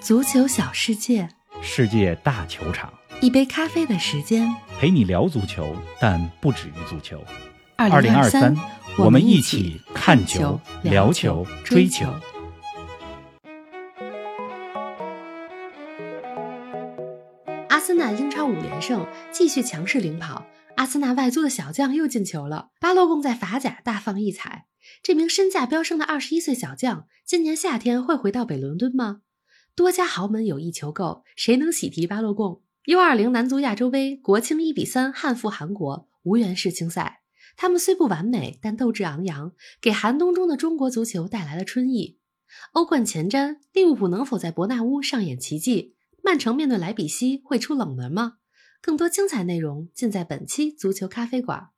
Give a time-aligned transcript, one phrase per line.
[0.00, 1.28] 足球小世界，
[1.60, 4.48] 世界大球场，一杯咖啡的时间。
[4.78, 7.22] 陪你聊足球，但不止于足球。
[7.76, 8.56] 二零二三，
[8.96, 12.06] 我们一一起起看球聊球、追球。
[17.68, 20.46] 阿森纳英超五连胜，继续强势领跑。
[20.76, 24.66] 阿森纳外租的小将又进球了，巴洛贡在法甲大放异彩。
[25.02, 29.18] 这名身价飙升的二十一岁小将，今年夏天会回到北伦敦吗？
[29.78, 37.22] 多家豪门有意求购，谁能喜提巴洛贡？U 二零男足亚洲杯，国青一比三憾负韩国，无缘世青赛。
[37.56, 42.18] 他们虽不完美，但斗志昂扬，给寒冬中的中国足球带来了春意。
[42.72, 45.94] 欧冠前瞻，利物浦能否在伯纳乌上演奇迹？
[46.24, 48.38] 曼城面对莱比锡会出冷门吗？
[48.82, 51.68] 更多精彩内容尽在本期足球咖啡馆。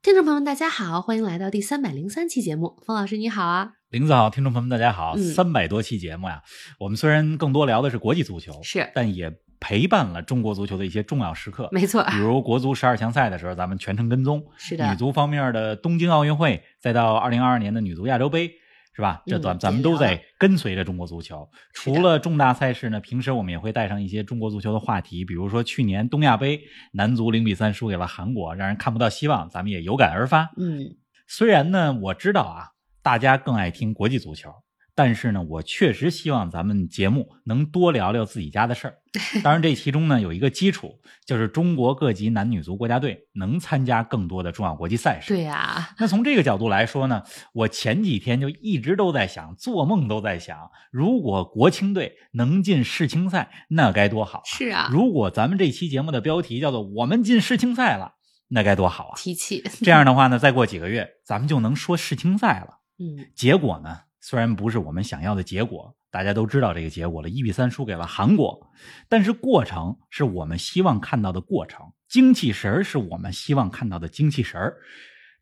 [0.00, 2.80] 听众朋友们，大家好，欢迎来到第三百零三期节目。
[2.86, 5.14] 冯老师你好啊，林子好，听众朋友们，大家好。
[5.16, 6.40] 嗯三百多期节目呀，
[6.78, 11.68] 我们虽然更多聊的是国际足球，是但也陪伴了中国足球的一些重要时刻。
[11.72, 18.52] 没错，比如国足十二强赛的时候，咱们全程跟踪；是的女足方面的东京奥运会，再到二零二二年的女足亚洲杯，
[18.94, 19.24] 是吧？
[19.26, 21.48] 这嗯咱咱们都在跟随着中国足球。
[21.74, 26.60] 除了重大赛事呢，平时我们也会带上一些中国足球的话题，比如说去年东亚杯
[26.92, 30.48] 男足零比三输给了韩国，让人看不到希望，咱们也有感而发。
[30.56, 30.94] 嗯，
[31.26, 32.68] 虽然呢，我知道啊，
[33.02, 34.50] 大家更爱听国际足球，
[34.94, 38.94] 但是呢，我确实希望咱们节目能多聊聊自己家的事儿。
[39.42, 45.28] 当然，这其中呢有一个基础，就是中国各级男女足国家队能参加更多的重要国际赛事。
[45.28, 47.22] 对呀、那从这个角度来说呢，
[47.54, 54.42] 我前几天就一直都在想，做梦都在想，如果国青队能进世青赛，那该多好啊！
[54.44, 58.12] 是啊，如果咱们这期节目的标题叫做“我们进世青赛了”，
[58.52, 59.14] 那该多好啊！
[59.16, 62.79] 提气， 这样的话呢，再过几个月，咱们就能说世青赛了。
[63.00, 68.70] 嗯，结果呢，虽然不是我们想要的结果，大家都知道这个结果了，一比三输给了韩国，
[69.08, 74.60] 但是过程是我们希望看到的过程，精气神是我们希望看到的精气神。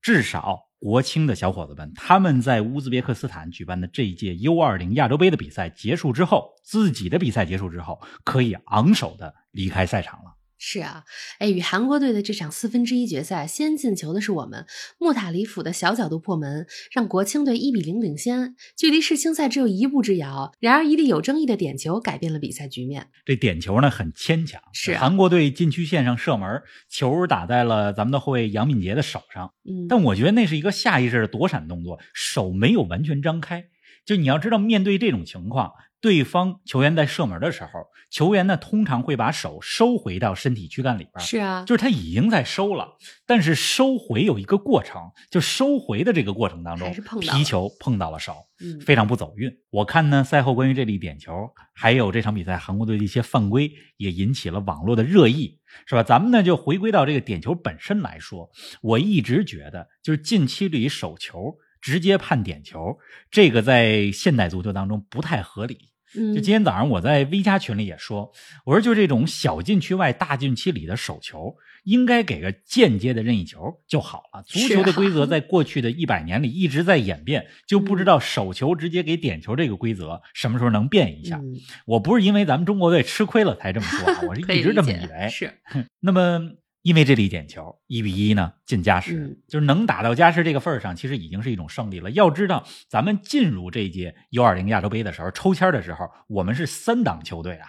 [0.00, 10.37] 至少国青的小伙子们，他们在乌兹别克斯坦举办的这一届 U 二零亚洲杯的比赛结束之后，自己的比赛结束之后，可以昂首的离开赛场了。
[10.58, 11.04] 是啊，
[11.38, 14.66] 哎，与韩国队的这场四分之一决赛，先进球的是我们，
[14.98, 20.52] 穆塔里甫的小角度破门，让国青队一比零领先，距离世青赛只有一步之遥。
[20.58, 23.08] 然而，一粒有争议的点球改变了比赛局面。
[23.24, 26.60] 这点球呢很牵强，是啊韩国队禁区线上射门，
[26.90, 33.66] 球打在了咱们的后卫杨敏杰的手上，嗯，但我觉得那是一个下意识的躲闪动作，手没有完全张开。
[34.04, 37.70] 就你要知道，面对这种情况，对方球员在射门的时候，
[38.10, 49.52] 球员呢通常会把手收回到身体躯干里边，是啊，就是他已经在收了，但是收回有一个过程，就收回的这个过程当中皮球碰到了手，嗯，非常不走运。
[49.70, 51.32] 我看呢，赛后关于这粒点球，
[51.74, 56.02] 还有这场比赛韩国队的一些犯规，也引起了网络的热议，是吧？
[56.02, 58.50] 咱们呢就回归到这个点球本身来说，
[58.82, 62.98] 我一直觉得就是禁区里手球直接判点球，
[63.30, 65.78] 这个在现代足球当中不太合理。
[66.16, 68.32] 嗯，就今天早上我在 V 加群里也说，
[68.64, 74.42] 我说就这种小禁区外、大禁区里的手球，应该给个间接的任意球就好了。
[74.44, 81.36] 足球的规则 在过去的一百年里一直在演变，就不知道手球直接给点球这个规则什么时候能变一下。
[81.36, 85.28] 嗯，我不是因为咱们中国队吃亏了才这么说啊，我是 一直这么以为。
[85.28, 85.52] 是，
[86.00, 86.40] 那么，
[86.88, 92.10] 因为这粒点球一比一呢进加时，嗯就是能打到加时这个份儿上，其实已经是一种胜利了。
[92.12, 97.68] 要知道，咱们进入这一届 U 二零亚洲杯的时候，抽签的时候，我们是三档球队啊，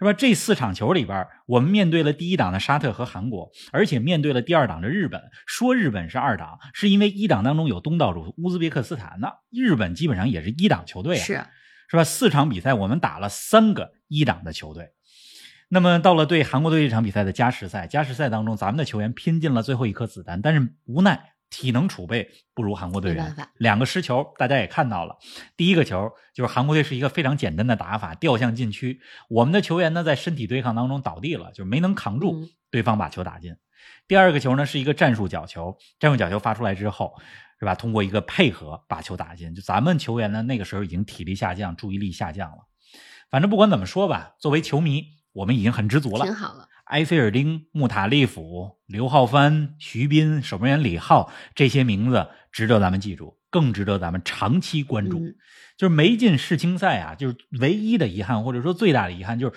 [0.00, 0.12] 是吧？
[0.12, 5.22] 这四场球里边，我们面对了第一档的沙特和韩国，而且面对了第二档的日本。
[5.46, 11.24] 说日本是二档，是因为一档当中有东道主乌兹别克斯坦，那日本基本上也是一档球队啊。
[11.24, 11.34] 是，
[11.90, 12.02] 是吧？
[12.02, 14.90] 四场比赛我们打了三个一档的球队。
[15.68, 25.16] 那么到了对韩国队这场比赛的加时赛，加时赛当中，咱们的球员拼尽了最后一颗子弹，但是无奈体能储备不如韩国队员两个失球，大家也看到了。
[25.56, 33.54] 第一个球就是韩国队是一个非常简单的打法，吊向禁区，我们的球员呢在身体对抗当中倒地了，就是没能扛住嗯对方把球打进。
[34.06, 37.14] 第二个球呢是一个战术角球，战术角球发出来之后，
[37.60, 37.74] 是吧？
[37.74, 39.54] 通过一个配合把球打进。
[39.54, 42.58] 就咱们球员呢，那个时候已经体力下降，注意力下降了。
[43.30, 46.34] 反正不管怎么说吧，作为球迷，我们已经很知足了挺。
[46.34, 55.18] 好了，埃菲尔丁、穆塔利甫、刘浩帆、徐斌、守门员李浩这些名字值得咱们记住，更值得咱们长期关注。
[55.18, 55.34] 嗯
[55.78, 59.54] 就是没进世青赛啊，就是唯一的遗憾，或者说最大的遗憾，就是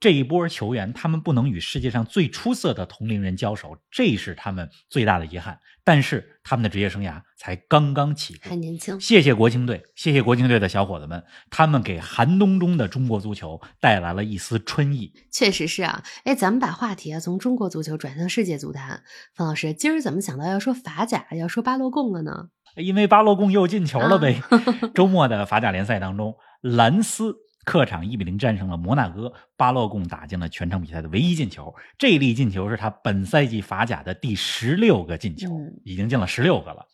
[0.00, 5.60] 这一波球员，他们不能与世界上最出色的同龄人交手，这是他们最大的遗憾。
[5.84, 8.98] 但是他们的职业生涯才刚刚起步，还年轻。
[8.98, 15.12] 谢谢国青队，谢谢国青队的小伙子们，他们给寒冬中的中国足球带来了一丝春意。
[15.30, 19.02] 确实是啊，哎，咱们把话题啊从中国足球转向世界足坛。
[19.34, 22.48] 方老师，今儿怎么想到要说法甲，要说巴洛贡了呢？
[22.76, 24.40] 因为巴洛贡又进球了呗。
[24.94, 27.36] 周末的法甲联赛当中，兰斯。
[27.70, 31.72] 客场一比零战胜了摩纳哥，巴洛贡打进了全场比赛的唯一进球。
[31.96, 35.46] 这粒进球是他本赛季法甲的第十六个进球，
[35.84, 36.84] 已经进了十六个了。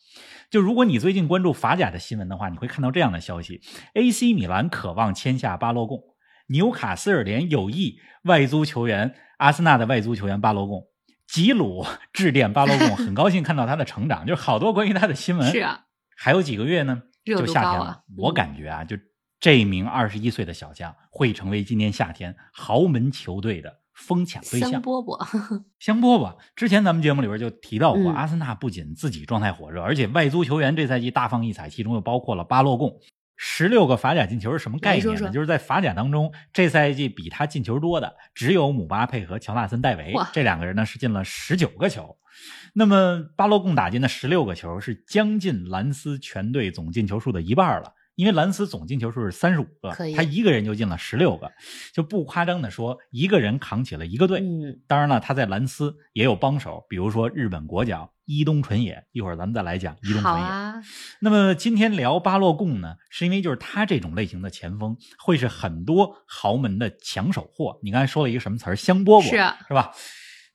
[0.51, 3.59] 就如果你最近关注法甲的新闻的话，你会看到这样的消息
[3.95, 5.99] ：AC 米兰渴望签下巴洛贡，
[6.49, 10.83] 纽卡斯尔联有意外租球员，阿森纳的外租球员巴洛贡，
[11.25, 15.49] 吉鲁致电巴洛贡，很高兴看到他的成长，就是好多关于他的新闻。
[15.49, 15.85] 是啊，
[16.15, 18.03] 还有几个月呢，就夏天了。
[18.15, 18.95] 我感觉啊，就。
[19.39, 24.71] 这名二十一岁的小将会成为今年夏天豪门球队的疯抢对象。
[24.71, 26.35] 香饽饽， 香饽饽。
[26.55, 32.99] 之前咱们节目里边就提到过，阿森纳不仅自己状态火热，而且外租球员这赛季大放异彩，其中又包括了巴洛贡。
[33.39, 35.29] 十六个法甲进球是什么概念呢？
[35.29, 42.17] 就是在法甲当中，这赛季比他进球多的只有姆巴佩和乔纳森戴维，这两个人呢是进了十九个球。
[42.73, 47.93] 那么巴洛贡打进的十六个球是将近兰斯全队总进球数的一半了。
[48.17, 51.51] 因为兰斯总进球数是三十五个，他一个人就进了十六个，
[51.93, 54.39] 就不夸张的说，一个人扛起了一个队。
[54.39, 59.05] 嗯，当然了，他在兰斯也有帮手，比如说日本国脚伊东纯也。
[59.11, 60.41] 一会儿咱们再来讲伊东纯也。
[60.41, 60.81] 啊。
[61.21, 67.79] 那么今天聊巴洛贡呢，是因为就是他这种类型的前锋会是很多豪门的抢手货。
[67.83, 68.75] 你刚才说了一个什么词儿？
[68.75, 69.91] 香饽饽，是是吧？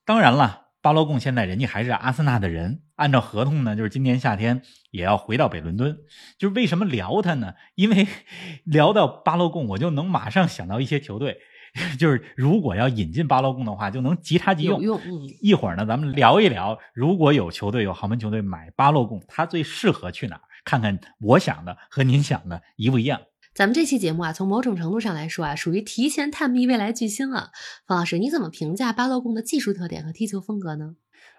[0.05, 0.59] 当然了。
[0.83, 5.97] 巴洛贡现在人家还是阿森纳的人，按照合同呢，就是今年夏天也要回到北伦敦。
[6.39, 7.55] 就是为什么聊他呢？
[7.77, 8.09] 因为
[8.67, 11.39] 聊到巴洛贡，我就能马上想到一些球队，
[11.99, 14.83] 就是如果要引进巴洛贡的话，就能即插即用。
[14.83, 15.01] 用。
[15.41, 20.43] 一会儿呢，咱们聊一聊，如果有球队有豪门球队买巴洛贡，他最适合去哪儿？
[20.65, 23.21] 看看我想的和您想的一不一样。
[23.55, 27.51] 咱们这期节目啊，从某种程度上来说啊，属于提前探秘未来巨星了。
[27.87, 30.95] 方老师，你怎么评价巴洛贡的技术特点和踢球风格呢？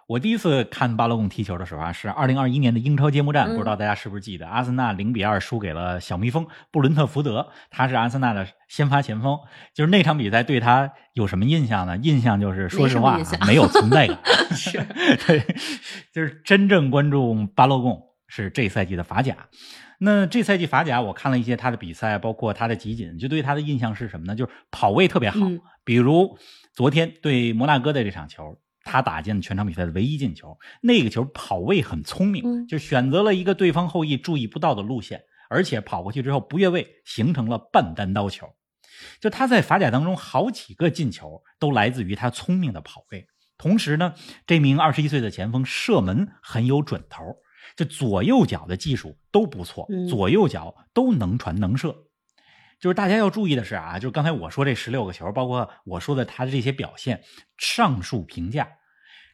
[0.06, 9.40] 我第一次看巴洛贡踢球的时候啊，是二零二一年的英超揭幕战，不知道大家是不是记得，阿森纳零比二输给了小蜜蜂布伦特福德，他是阿森纳的先发前锋。
[9.74, 11.98] 就是那场比赛对他有什么印象呢？
[11.98, 13.18] 印象就是说实话
[13.48, 14.20] 没有存在感。
[14.54, 14.78] 是，
[15.26, 15.40] 对，
[16.14, 18.00] 就是真正关注巴洛贡
[18.36, 19.48] 是这赛季的法甲。
[20.00, 24.36] 那这赛季法甲，我看了一些他的比赛，包括他的集锦，就对他的印象是什么呢？
[24.36, 25.38] 就是跑位特别好。
[25.84, 26.40] 比如
[26.74, 30.58] 昨天对摩纳哥的这场球，他打进了全场比赛的唯一进球。
[30.82, 38.48] 那个球跑位很聪明，就选择了一个对方后翼注意不到的路线，而且跑过去之后不越位，形成了半单刀球。
[39.20, 43.28] 就他在法甲当中好几个进球都来自于他聪明的跑位。
[43.60, 44.16] 同时呢，
[44.48, 47.24] 这名二十一岁的前锋射门很有准头。
[47.76, 51.96] 这左右脚的技术都不错，左右脚都能传能射。
[52.80, 57.24] 就是大家要注意的是啊，就是刚才我说这十六个球，包括我说的他的这些表现，
[57.58, 58.68] 上述评价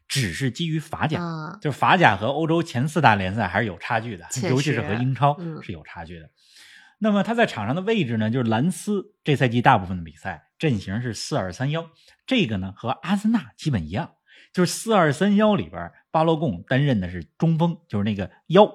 [0.08, 1.20] 只是基于法甲，
[1.60, 6.30] 就是法甲和欧洲前四大联赛还是有差距的，尤其是和英超是有差距的。
[7.00, 11.90] 那么他在场上的位置呢，就是兰斯这赛季大部分的比赛阵型是四二三幺，
[12.28, 14.12] 这个呢和阿森纳基本一样。
[14.52, 18.72] 就是四二三幺里边，巴洛贡担任的是中锋，就是那个腰。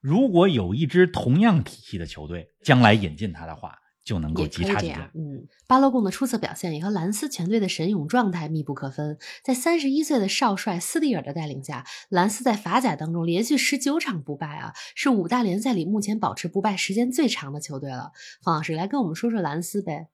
[0.00, 4.96] 如果有一支同样体系的球队将来引进他的话，就能够即插即用。
[5.14, 9.18] 嗯，巴洛贡的出色表现也和兰斯全队的神勇状态密不可分。
[9.44, 18.12] 在三十一岁的少帅斯蒂尔的带领下，兰斯在法甲当中连续十九场不败啊，是五大联赛里目前保持不败时间最长的球队了。
[18.42, 20.08] 方老师来跟我们说说兰斯呗。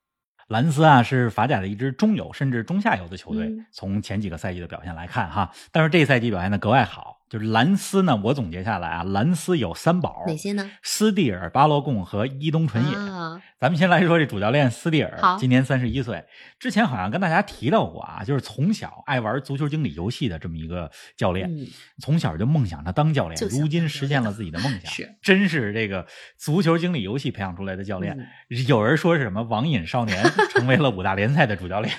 [0.49, 3.53] 兰斯啊，是法甲的一支中游甚至中下游的球队。
[3.73, 7.19] 从前几个赛季的表现来看，哈，但是这赛季表现的格外好。
[7.29, 10.71] 就是兰斯呢，我总结下来啊，兰斯有三宝，哪些呢？
[10.83, 12.97] 斯蒂尔、巴洛贡和伊东纯也。
[13.59, 16.25] 咱们先来说这主教练斯蒂尔，今年三十一岁，
[16.59, 21.51] 之前好像跟大家提到过啊，就是从小爱玩足球经理游戏的这么一个教练，
[22.01, 26.07] 从小就梦想着当教练，如今实现了 自己的梦想，是，真是这个
[26.39, 28.17] 足球经理游戏培养出来的教练。
[28.69, 30.23] 有人说是什么网瘾少年，
[30.55, 31.93] 成为了五大联赛的主教练。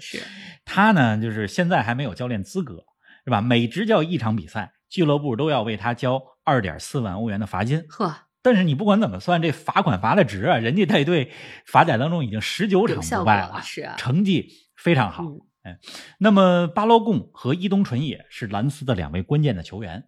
[0.00, 0.22] 是
[0.64, 2.84] 他呢，就是现在还没有教练资格。
[3.28, 3.42] 是吧？
[3.42, 7.84] 每执教一场比赛，俱乐部都要为他交二点四万欧元的罚金。
[7.90, 10.56] 呵，但是你不管怎么算，这罚款罚的值啊！
[10.56, 11.30] 人家带队
[11.66, 15.24] 法甲当中已经十九场不败了，是啊，成绩非常好。
[15.62, 15.78] 哎，
[16.18, 20.04] 那么巴洛贡和伊东纯也是兰斯的两位关键的球员。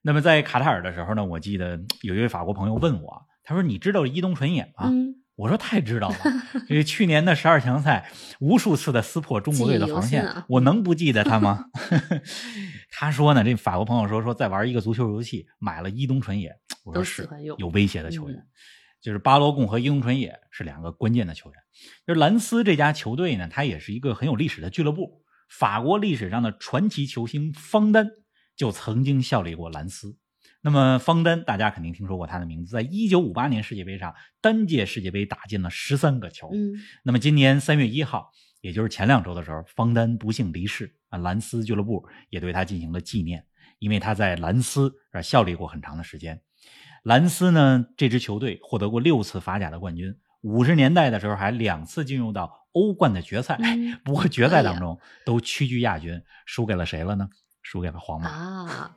[0.00, 6.16] 那么在卡塔尔的时候呢，我记得有一位法国朋友问我，他说：“你知道伊东纯也吗？”嗯，我说太知道了，
[6.68, 11.64] 这个去年的十二强赛无数次的撕破中国队的防线，我能不记得他吗？
[12.90, 18.46] 他说呢，这法国朋友说说在玩一个足球游戏，买了伊东纯也，我说都是有威胁的球员，嗯
[19.02, 21.58] 就是巴罗贡和伊东纯也是两个关键的球员。
[22.06, 28.08] 就是兰斯这家球队呢，它也是一个很有历史的俱乐部，法国历史上的传奇球星方丹
[28.56, 30.16] 就曾经效力过兰斯。
[30.64, 36.48] 那么方丹，大家肯定听说过他的名字，在一九五八年世界杯上，单届世界杯打进了十三个球。
[36.54, 38.30] 嗯，那么今年三月一号，
[38.62, 43.44] 也就是前两周的时候，方丹不幸离世啊，兰斯俱乐部也对他进行了纪念，
[43.78, 46.40] 因为他在兰斯啊效力过很长的时间。
[47.02, 57.28] 兰斯呢，这支球队获得过六次法甲的冠军，五十年代的时候还两次进入到欧冠的决赛，嗯不过决赛当中都屈居亚军，输给了谁了呢？
[57.62, 58.30] 输给了皇马。
[58.30, 58.96] 啊。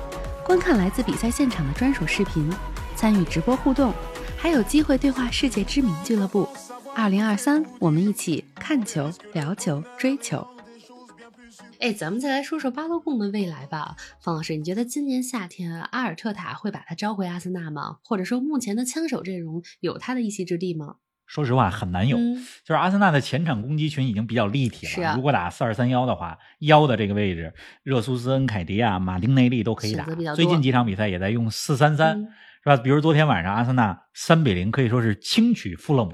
[0.45, 2.49] 观看来自比赛现场的专属视频，
[2.95, 3.93] 参与直播互动，
[4.37, 6.47] 还有机会对话世界知名俱乐部。
[6.95, 10.45] 二零二三，我们一起看球、聊球、追球。
[11.79, 17.97] 哎，咱们再来说说巴洛贡的未来吧，方老师，你觉得今年夏天阿尔特塔会把他招回阿森纳吗？
[18.03, 20.95] 或者说目前的枪手阵容有他的一席之地吗？
[21.31, 22.17] 说实话，很难有。
[22.17, 22.35] 嗯
[22.65, 24.91] 就是阿森纳的前场攻击群已经比较立体了。
[24.91, 32.27] 是啊如果打四二三幺的话，腰的这个位置，热苏斯、恩凯迪亚、马丁内利都可以打最近几场比赛也在用四三三，嗯
[32.63, 32.75] 是吧？
[32.75, 36.11] 比如昨天晚上阿森纳三比零，可以说是轻取富勒姆。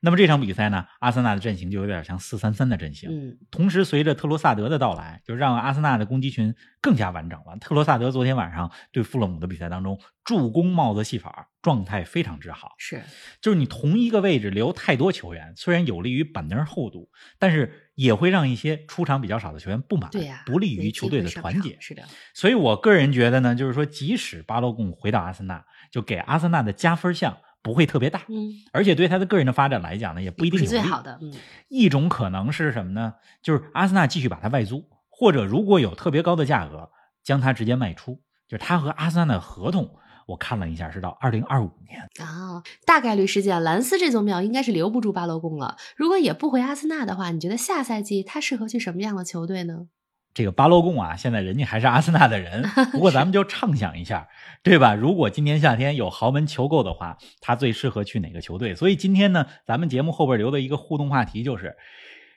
[0.00, 3.08] 那么这场比赛呢，阿森纳的阵型就有点像四三三的阵型。
[3.10, 7.56] 嗯，同时，随着特罗萨德的到来，就让阿森纳的攻击群更加完整了。
[7.58, 12.74] 特罗萨德昨天晚上对富勒姆的比赛当中，助攻帽子戏法，状态非常之好。
[12.78, 13.02] 是，
[13.40, 21.76] 就是你同一个位置留太多球员，虽然有利于板凳厚度，但是也会让一些出场比较少的球员不满，对呀、不利于球队的团结。
[21.80, 22.02] 是的，
[22.34, 30.66] 所以我个人觉得呢，就是说，即使巴洛贡回到阿森纳，就给阿森纳的加分项不会特别大，嗯，而且对他的个人的发展来讲呢，也不一定是。
[30.66, 31.32] 最好的，嗯，
[31.68, 33.14] 一种可能是什么呢？
[33.42, 36.90] 就是阿森纳继续把他外租，或者如果有特别高的价格，
[37.24, 38.20] 将他直接卖出。
[38.48, 39.96] 就是他和阿森纳的合同，
[40.28, 42.00] 我看了一下，是到二零二五年。
[42.24, 45.76] 啊，大概率事件，兰斯这座庙应该是留不住巴罗贡了。
[45.96, 49.88] 如果也不回阿森纳的话，你觉得下赛季他适合去什么样的球队呢？
[50.36, 52.62] 这个巴洛贡啊，现在人家还是阿森纳的人，
[52.92, 54.28] 不过咱们就畅想一下，
[54.62, 54.94] 对吧？
[54.94, 58.74] 如果今年夏天有豪门求购的话，他最适合去哪个球队？
[58.74, 61.74] 所以今天呢，咱们节目后边留的一个互动话题就是，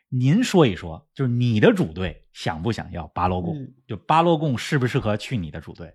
[0.08, 3.58] 您说一说，就是你的主队想不想要巴洛贡？
[3.58, 5.94] 嗯就巴洛贡适不适合去你的主队？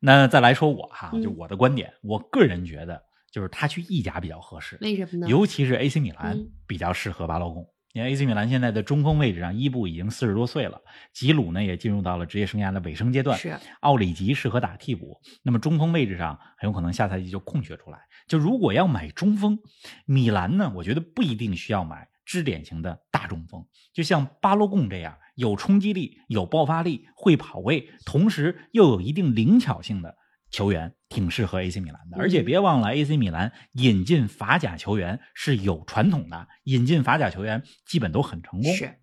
[0.00, 3.00] 那再来说我哈，嗯就我的观点，我个人觉得
[3.30, 5.28] 就是他去意甲比较合适，为什么呢？
[5.28, 7.68] 尤其是 AC 米兰嗯比较适合巴洛贡。
[7.96, 10.78] 因为 AC 米兰现在的中锋位置上，伊布已经四十多岁了，
[11.14, 15.18] 吉鲁呢也进入到了职业生涯的尾声阶段，是，奥里吉适合打替补。
[15.42, 17.98] 那么中锋位置上很有可能下赛季就空缺出来。
[18.28, 19.58] 就如果要买中锋，
[20.04, 30.18] 米兰呢，我觉得不一定需要买支点型的大中锋，就像巴洛贡这样有冲击力、有爆发力、会跑位，同时又有一定灵巧性的
[30.56, 32.16] 球员，挺适合 AC 米兰的。
[32.16, 38.74] 嗯而且别忘了，AC 米兰引进法甲球员是有传统的，引进法甲球员基本都很成功。
[38.74, 38.98] 是，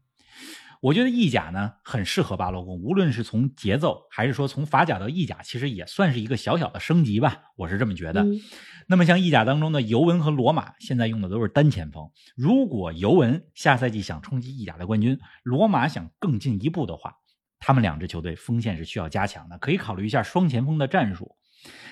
[0.81, 8.23] 我觉得意甲呢很适合巴洛贡，无论是从节奏还是说从法甲到意甲，其实也算是一个小小的升级吧，我是这么觉得。
[8.23, 8.41] 嗯
[8.85, 12.09] 那么像意甲当中的尤文和罗马，现在用的都是单前锋。
[12.35, 17.15] 如果尤文下赛季想冲击意甲的冠军，罗马想更进一步的话，
[17.59, 21.33] 他们两支球队锋线是需要加强的，可以考虑一下双前锋的战术。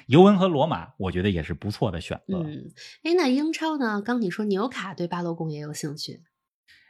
[0.07, 2.37] 尤文和罗马，我觉得也是不错的选择。
[2.37, 2.71] 嗯，
[3.03, 4.01] 哎，那英超呢？
[4.01, 6.21] 刚你说纽卡对巴洛贡也有兴趣，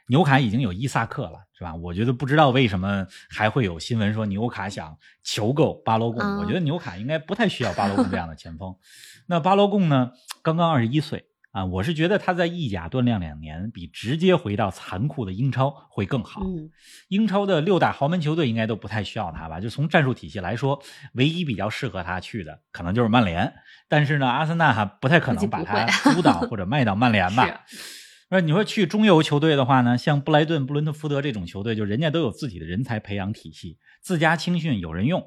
[0.08, 1.74] 纽卡已经有伊萨克了，是吧？
[1.74, 6.20] 我觉得不知道为什么还会有新闻说纽卡想求购巴洛贡。
[6.22, 8.74] 嗯我觉得纽卡应该不太需要巴洛贡这样的前锋。
[9.26, 10.10] 那巴洛贡呢，
[10.42, 16.40] 刚刚二十一岁啊，我是觉得他在意甲锻炼两年，比直接回到残酷的英超会更好。
[16.42, 16.70] 嗯，
[17.08, 19.60] 英超的六大豪门球队应该都不太需要他吧？
[19.60, 20.82] 就从战术体系来说，
[21.12, 23.52] 唯一比较适合他去的可能就是曼联。
[23.86, 27.64] 但是呢，阿森纳还不太可能把他 租到或者卖到曼联吧？
[28.30, 35.20] 那你说去中游球队的话呢，像布莱顿、布伦特福德这种球队，就人家都有自己的人才培养体系，自家青训有人用，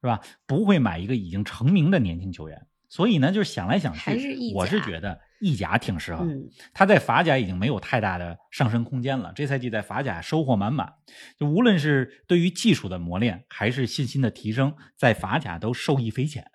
[0.00, 0.22] 是吧？
[0.46, 2.66] 不会买一个已经成名的年轻球员。
[2.88, 6.24] 所以呢，就是想来想去，我是觉得意甲挺适合。
[6.24, 9.32] 嗯，他在法甲已经没有太大的上升空间了。
[9.34, 10.94] 这赛季在法甲收获满满，
[11.38, 16.50] 就无论是对于技术的磨练，还是信心的提升，在法甲都受益匪浅。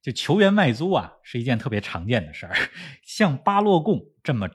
[0.00, 2.54] 就球员外租啊，是一件特别常见的事儿。
[3.02, 4.48] 像巴洛贡这么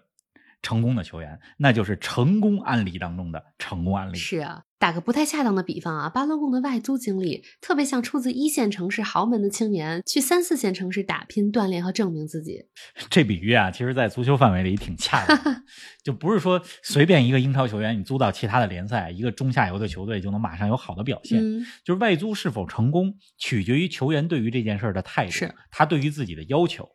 [0.62, 4.18] 成功的球员，那就是成功案例当中的成功案例。
[4.18, 12.66] 是啊，打个不太恰当的比方啊，巴洛贡的外租经历特别像出自一线城市豪门的青年去三四线城市打拼、锻炼和证明自己。
[13.10, 15.64] 这比喻啊，其实在足球范围里挺恰当的，
[16.04, 21.40] 就不是说随便一个英超球员你租到其他的联赛，一个中下游的球队就能马上有好的表现。
[21.40, 26.88] 嗯，就是外租是否成功，取决于球员对于这件事儿的态度，是他对于自己的要求，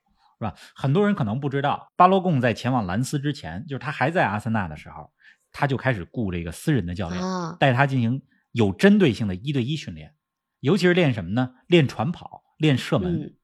[0.43, 0.55] 是吧？
[0.75, 5.11] 很多人可能不知道，巴洛贡在前往兰斯之前，就是他还在阿森纳的时候，
[5.53, 10.15] 他就开始雇这个私人的教练，啊，带他进行有针对性的一对一训练，
[10.61, 11.55] 尤其是练什么呢？
[11.69, 13.23] 练传跑，练射门。
[13.23, 13.35] 嗯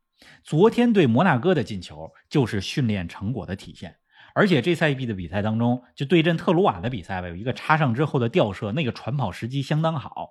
[0.43, 3.99] 昨天对摩纳哥的进球就是训练成果的体现。
[4.35, 10.31] 而且这赛季的比赛当中，就对阵特鲁瓦的比赛吧，有一个插上之后的吊射，那个传跑时机相当好。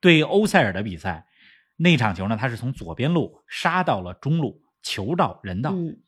[0.00, 1.26] 对欧塞尔的比赛，
[1.76, 5.98] 那场球呢，他是从左边路杀到了中路，球道人道，嗯，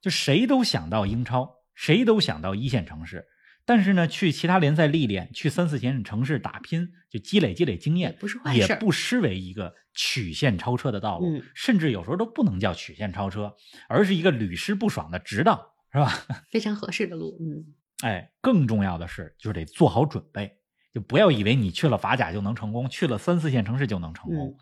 [0.00, 3.26] 就谁都想到英超，谁都想到一线城市，
[3.64, 13.54] 但是呢，去其他联赛历练，去三四线城市打拼，就积累积累经验，也不是坏事也不失为一个曲线超车的道路，嗯甚至有时候都不能叫曲线超车，
[13.88, 16.12] 而是一个屡试不爽的直道，是吧？
[16.50, 17.36] 非常合适的路。
[17.40, 20.58] 嗯，哎，更重要的是，就是得做好准备，
[20.92, 24.48] 就不要以为你去了法甲就能成功，去了三四线城市就能成功。
[24.48, 24.54] 嗯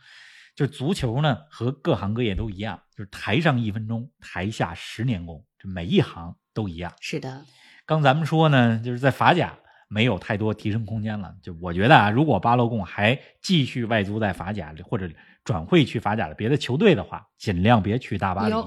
[0.55, 6.93] 就足球呢，和各行各业都一样，就是台上一分钟，台下十年功，这每一行都一样。
[7.01, 7.45] 是的，
[7.85, 9.59] 刚咱们说呢，就是在法甲
[9.89, 11.35] 没有太多提升空间了。
[11.43, 15.11] 就我觉得啊，如果巴洛贡还继续外租在法甲，或者
[15.45, 18.51] 转会去法甲的别的球队的话，尽量别去大巴黎。
[18.51, 18.67] 哟，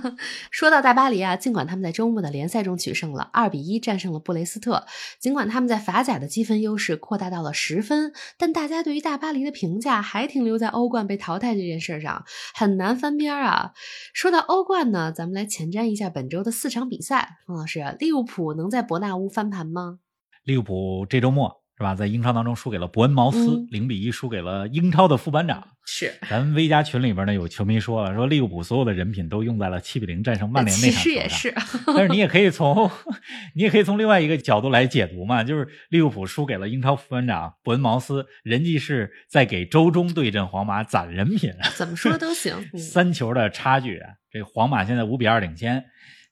[0.52, 4.84] 说到大巴黎啊，尽管他们在周末的联赛中取胜了，二比一战胜了布雷斯特，
[5.18, 13.72] 尽管他们在法甲的积分优势扩大到了十分，但大家对于大巴黎的评价还停留在欧冠被淘汰这件事上，很难翻边儿啊。
[14.12, 17.38] 说到欧冠呢，咱们来前瞻一下本周的四场比赛。
[17.46, 20.00] 冯老师，利物浦能在伯纳乌翻盘吗？
[20.44, 25.64] 利物浦这周末是吧，在英超当中输给了伯恩茅斯嗯，零、比一输给了英超的副班长。
[25.86, 31.02] 是，咱们 V 加群里边呢，有球迷说了，说利物浦所有的人品都用在了七比零战胜曼联那场球上。
[31.04, 31.54] 实也是，
[31.86, 32.90] 但是你也可以从，
[33.54, 42.56] 你也可以从另外一个角度来解读嘛，就是利物浦输给了英超副班长伯恩茅斯，人家是在给周中对阵皇马攒人品，怎么说都行。
[42.74, 45.84] 嗯三球的差距，这皇马现在五比二领先，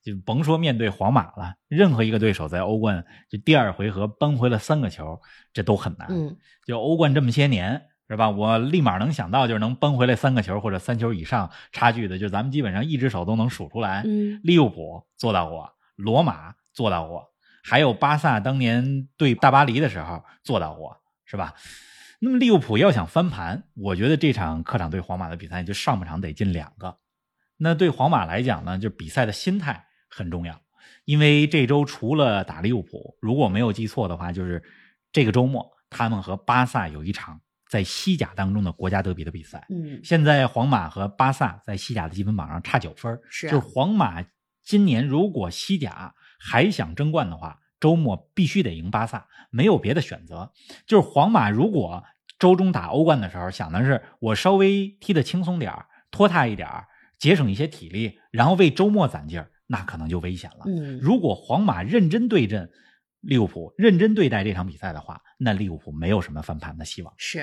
[0.07, 5.21] 就甭说面对皇马了，任何一个对手在欧冠就第二回合扳回了三个球，
[5.53, 6.07] 这都很难。
[6.09, 8.31] 嗯，就欧冠这么些年，是吧？
[8.31, 14.05] 我立马能想到就是能扳回来三个球或者三球以上差距的，就咱们基本上一只手都能数出来。
[14.07, 17.33] 嗯利物浦做到过，罗马做到过，
[17.65, 21.55] 还有巴萨当年对大巴黎的时候做到过，是吧？
[22.21, 26.97] 那么利物浦要想翻盘，我觉得这场客场对皇马的比赛就上半场得进两个。
[27.59, 29.87] 那对皇马来讲呢，就比赛的心态
[30.17, 30.59] 很重要，
[31.05, 34.63] 因为这周除了打利物浦，如果没有记错的话，就是
[35.13, 39.67] 这个周末他们和巴萨有一场在西甲当中的国家德比的比赛。
[39.69, 44.25] 嗯，现在皇马和巴萨在西甲的积分榜上差九分，是啊就是皇马
[44.65, 50.51] 今年如果西甲还想争冠的话，周末必须得赢巴萨，没有别的选择。
[50.87, 52.03] 就是皇马如果
[52.39, 56.87] 周中打欧冠的时候想的是我稍微踢得轻松点儿拖沓一点儿
[57.19, 60.65] 节省一些体力，然后为周末攒劲儿，那可能就危险了。
[60.67, 62.71] 嗯，如果皇马认真对阵
[63.21, 67.13] 利物浦，认真对待这场比赛的话，那利物浦没有什么翻盘的希望。
[67.17, 67.41] 是，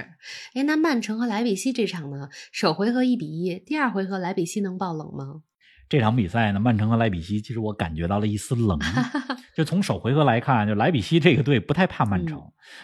[0.53, 2.29] 哎，那曼城和莱比锡这场呢？
[2.51, 5.41] 首回合一比一，第二回合莱比锡能爆冷吗？
[5.89, 8.83] 这场比赛呢，曼城和莱比锡，其实我感觉到了一丝冷意。
[9.53, 12.41] 就从首回合来看，就莱比锡这个队不太怕曼城，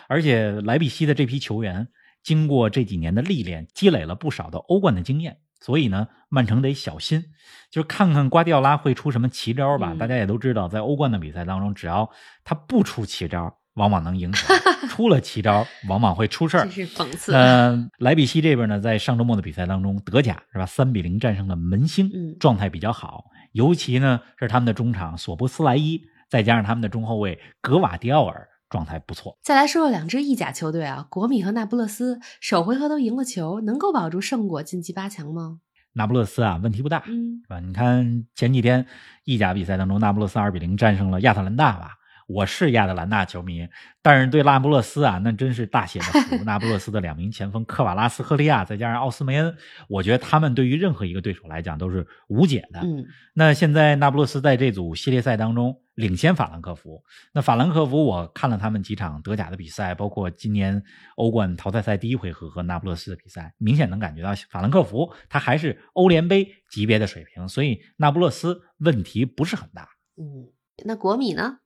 [0.07, 1.87] 而且莱比锡的这批球员
[2.21, 7.23] 经过这几年的历练，积累了不少的欧冠的经验，所以呢，曼城得小心，
[7.69, 9.93] 就是看看瓜迪奥拉会出什么奇招吧。
[9.93, 12.09] 嗯大家也都知道，在欧冠的比赛当中，只要
[12.43, 14.53] 他不出奇招，往往能赢球；
[14.89, 16.71] 出了奇招，往往会出事儿这。
[16.71, 17.33] 是讽刺。
[17.33, 23.25] 呃，莱比锡这边呢，在上周末的比赛当中，德甲是吧，三比零战胜了门兴，嗯状态比较好。
[23.53, 29.37] 尤其呢是他们的中场索布斯莱伊，再加上他们的中后卫格瓦迪奥尔，状态不错。
[29.41, 35.59] 再来说说两支意甲球队啊，国米和那不勒斯，首回合都赢了球，能够保住胜果晋级八强吗？
[35.93, 37.59] 那不勒斯啊，问题不大，嗯是吧？
[37.59, 38.85] 你看前几天
[39.23, 41.98] 意甲比赛当中，那不勒斯二比零战胜了亚特兰大吧。
[42.29, 43.67] 我是亚特兰大球迷，
[44.03, 46.35] 但是对那不勒斯啊，那真是大写的服。
[46.45, 52.81] 那不勒斯的两名前锋科瓦拉斯赫利亚，再加上奥斯梅恩，我觉得他们对于任何一个对手来讲都是无解的。
[52.81, 57.03] 嗯，那现在那不勒斯在这组系列赛当中领先法兰克福。
[57.33, 60.83] 那法兰克福，我看了他们几场德甲的比赛，包括今年
[61.15, 69.89] 欧冠淘汰赛第一回合和那不勒斯的比赛，明显能感觉到法兰克福他还是欧联杯级别的水平，所以那不勒斯问题不是很大。
[70.15, 70.45] 嗯，
[70.85, 71.57] 那国米呢？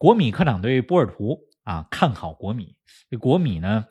[0.00, 2.74] 国米客场对波尔图啊，看好国米。
[3.10, 3.84] 这国米呢，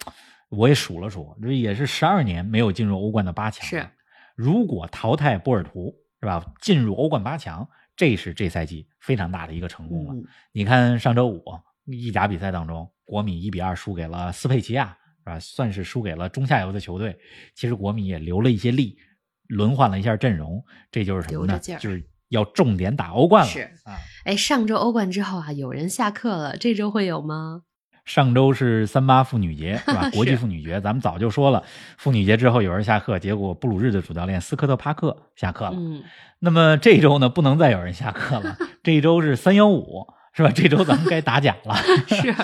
[0.50, 3.64] 我也数了数，这也是十二年没有进入欧冠的八强。
[3.68, 3.88] 是，
[4.36, 6.44] 如果淘汰波尔图，是吧？
[6.62, 10.16] 进入欧冠八强，这是这赛季非常大的一个成功了。
[10.16, 11.44] 嗯你看上周五
[11.86, 14.88] 意甲比赛当中，国米一比二输给了斯佩齐亚，
[15.20, 15.40] 是吧？
[15.40, 17.16] 算是输给了中下游的球队。
[17.54, 18.98] 其实国米也留了一些力，
[19.46, 21.60] 轮换了一下阵容，这就是什么呢？
[21.60, 23.52] 就是要重点打欧冠了。
[23.52, 23.98] 是啊。
[24.26, 27.62] 哎，上周欧冠之后啊，有人下课了，这周会有吗？
[28.06, 30.10] 上周是三八妇女节，是吧？
[30.14, 31.64] 国际妇女节，咱们早就说了，
[31.98, 35.76] 妇女节之后有人下课，结果布鲁日的主教练斯科特帕克下课了。
[35.76, 36.04] 嗯，
[36.40, 40.52] 那么这周呢，不能再有人下课了，这周是三幺五，是吧？
[40.52, 41.76] 这周咱们该打假了。
[42.10, 42.36] 是，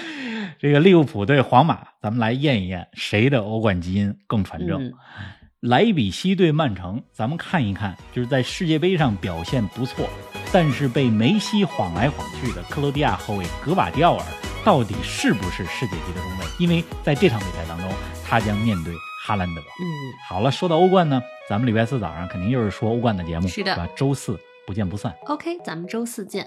[0.59, 4.83] 这个利物浦对皇马，咱们来验一验谁的欧冠基因更纯正。
[4.83, 4.93] 嗯
[5.65, 10.08] 莱比锡对曼城，咱们看一看，就是在世界杯上表现不错，
[10.54, 14.23] 但是被梅西晃来晃去的克罗地亚后卫格瓦迪奥尔，
[14.63, 16.45] 到底是不是世界级的中卫？
[16.60, 17.91] 因为在这场比赛当中，
[18.23, 18.93] 他将面对
[19.25, 19.62] 哈兰德。
[19.62, 19.84] 嗯，
[20.30, 23.89] 好了，说到欧冠呢，咱们礼拜四早上肯定又是说欧冠的节目，是的？
[23.95, 25.12] 周四不见不散。
[25.25, 26.45] OK，咱们周四见。